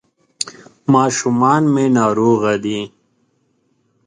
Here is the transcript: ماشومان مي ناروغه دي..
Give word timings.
ماشومان 0.93 1.63
مي 1.73 1.85
ناروغه 1.97 2.53
دي.. 2.63 2.79